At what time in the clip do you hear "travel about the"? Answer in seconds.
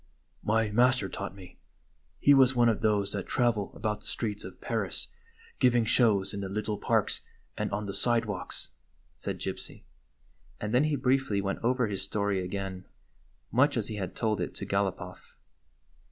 3.27-4.07